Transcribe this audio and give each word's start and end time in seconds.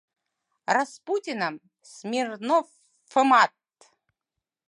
«Распутиным», 0.75 1.55
«Смирноф-фымат»... 1.93 3.53